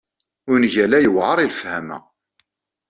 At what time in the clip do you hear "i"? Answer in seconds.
1.39-1.45